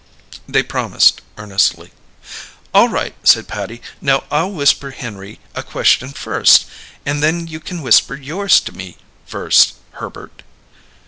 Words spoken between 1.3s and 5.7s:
earnestly. "All right," said Patty. "Now I'll whisper Henry a